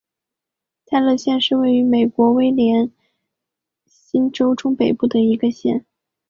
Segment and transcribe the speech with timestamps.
[0.87, 2.91] 泰勒县是位于美国威斯康
[3.85, 5.85] 辛州中北部的一个县。